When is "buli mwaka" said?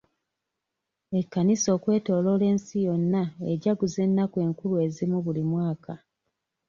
5.25-5.93